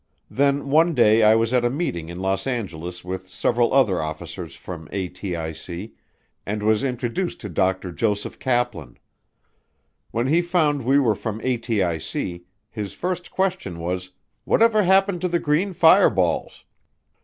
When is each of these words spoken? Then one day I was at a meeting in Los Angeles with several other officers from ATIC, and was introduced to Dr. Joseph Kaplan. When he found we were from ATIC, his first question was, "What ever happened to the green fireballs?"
Then 0.31 0.69
one 0.71 0.95
day 0.95 1.21
I 1.21 1.35
was 1.35 1.53
at 1.53 1.63
a 1.63 1.69
meeting 1.69 2.09
in 2.09 2.19
Los 2.21 2.47
Angeles 2.47 3.03
with 3.05 3.29
several 3.29 3.71
other 3.71 4.01
officers 4.01 4.55
from 4.55 4.87
ATIC, 4.87 5.91
and 6.43 6.63
was 6.63 6.83
introduced 6.83 7.39
to 7.41 7.49
Dr. 7.49 7.91
Joseph 7.91 8.39
Kaplan. 8.39 8.97
When 10.09 10.25
he 10.25 10.41
found 10.41 10.85
we 10.85 10.97
were 10.97 11.13
from 11.13 11.39
ATIC, 11.41 12.41
his 12.71 12.93
first 12.93 13.29
question 13.29 13.77
was, 13.77 14.09
"What 14.43 14.63
ever 14.63 14.81
happened 14.81 15.21
to 15.21 15.27
the 15.27 15.37
green 15.37 15.71
fireballs?" 15.71 16.65